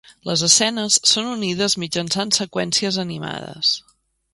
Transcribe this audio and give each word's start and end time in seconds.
Les 0.27 0.43
escenes 0.47 0.97
són 1.11 1.29
unides 1.33 1.77
mitjançant 1.85 2.35
seqüències 2.41 3.03
animades. 3.09 3.81